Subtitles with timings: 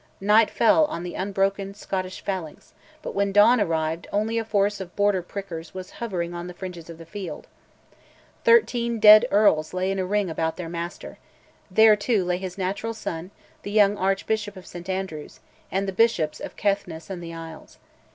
[0.19, 4.95] Night fell on the unbroken Scottish phalanx, but when dawn arrived only a force of
[4.95, 7.45] Border prickers was hovering on the fringes of the field.
[8.43, 11.19] Thirteen dead earls lay in a ring about their master;
[11.69, 13.29] there too lay his natural son,
[13.61, 15.39] the young Archbishop of St Andrews,
[15.71, 17.77] and the Bishops of Caithness and the Isles.